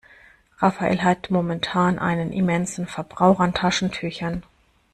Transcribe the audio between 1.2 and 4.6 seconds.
momentan einen immensen Verbrauch an Taschentüchern.